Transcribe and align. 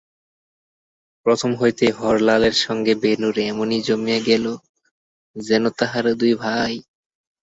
প্রথম 1.25 1.51
হইতেই 1.55 1.93
হরলালের 1.99 2.55
সঙ্গে 2.65 2.93
বেণুর 3.01 3.35
এমনি 3.49 3.77
জমিয়া 3.87 4.19
গেল 4.27 4.45
যেন 5.35 5.63
তাহারা 5.79 6.11
দুই 6.21 6.33
ভাই। 6.43 6.73